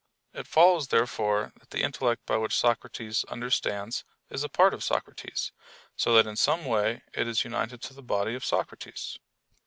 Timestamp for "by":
2.25-2.35